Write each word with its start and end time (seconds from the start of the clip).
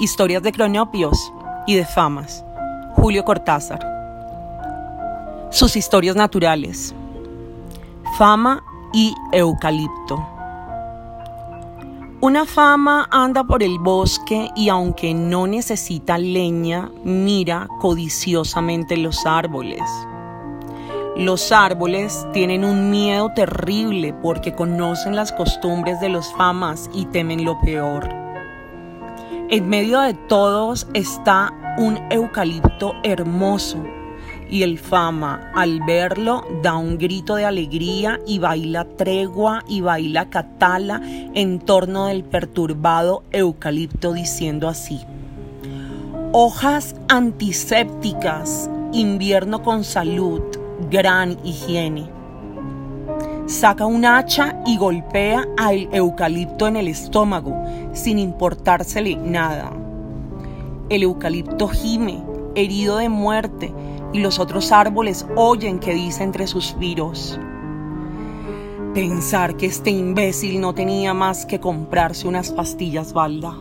Historias 0.00 0.42
de 0.42 0.50
cronopios 0.50 1.30
y 1.66 1.74
de 1.74 1.84
famas. 1.84 2.42
Julio 2.94 3.22
Cortázar. 3.22 3.86
Sus 5.50 5.76
historias 5.76 6.16
naturales. 6.16 6.94
Fama 8.16 8.64
y 8.94 9.14
eucalipto. 9.30 10.26
Una 12.22 12.46
fama 12.46 13.08
anda 13.10 13.44
por 13.44 13.62
el 13.62 13.78
bosque 13.78 14.48
y 14.56 14.70
aunque 14.70 15.12
no 15.12 15.46
necesita 15.46 16.16
leña, 16.16 16.90
mira 17.04 17.68
codiciosamente 17.78 18.96
los 18.96 19.26
árboles. 19.26 19.82
Los 21.14 21.52
árboles 21.52 22.26
tienen 22.32 22.64
un 22.64 22.90
miedo 22.90 23.30
terrible 23.36 24.14
porque 24.22 24.54
conocen 24.54 25.14
las 25.14 25.30
costumbres 25.30 26.00
de 26.00 26.08
los 26.08 26.32
famas 26.32 26.88
y 26.94 27.04
temen 27.04 27.44
lo 27.44 27.60
peor. 27.60 28.19
En 29.52 29.68
medio 29.68 29.98
de 29.98 30.14
todos 30.14 30.86
está 30.94 31.52
un 31.76 31.98
eucalipto 32.08 32.94
hermoso 33.02 33.82
y 34.48 34.62
el 34.62 34.78
fama 34.78 35.50
al 35.56 35.80
verlo 35.80 36.44
da 36.62 36.76
un 36.76 36.98
grito 36.98 37.34
de 37.34 37.46
alegría 37.46 38.20
y 38.28 38.38
baila 38.38 38.84
tregua 38.84 39.64
y 39.66 39.80
baila 39.80 40.30
catala 40.30 41.00
en 41.02 41.58
torno 41.58 42.06
del 42.06 42.22
perturbado 42.22 43.24
eucalipto 43.32 44.12
diciendo 44.12 44.68
así. 44.68 45.00
Hojas 46.30 46.94
antisépticas, 47.08 48.70
invierno 48.92 49.64
con 49.64 49.82
salud, 49.82 50.42
gran 50.92 51.44
higiene 51.44 52.19
saca 53.50 53.84
un 53.84 54.04
hacha 54.04 54.62
y 54.64 54.76
golpea 54.76 55.44
al 55.58 55.88
eucalipto 55.92 56.68
en 56.68 56.76
el 56.76 56.86
estómago, 56.86 57.54
sin 57.92 58.18
importársele 58.18 59.16
nada. 59.16 59.72
El 60.88 61.02
eucalipto 61.02 61.68
gime, 61.68 62.22
herido 62.54 62.98
de 62.98 63.08
muerte, 63.08 63.72
y 64.12 64.20
los 64.20 64.38
otros 64.38 64.70
árboles 64.72 65.26
oyen 65.36 65.80
que 65.80 65.94
dice 65.94 66.22
entre 66.22 66.46
suspiros. 66.46 67.38
Pensar 68.94 69.56
que 69.56 69.66
este 69.66 69.90
imbécil 69.90 70.60
no 70.60 70.72
tenía 70.72 71.12
más 71.12 71.44
que 71.44 71.60
comprarse 71.60 72.28
unas 72.28 72.50
pastillas 72.52 73.12
balda. 73.12 73.56